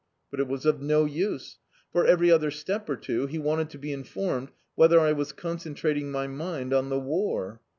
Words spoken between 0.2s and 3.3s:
But it was of no use; for, every other step or two,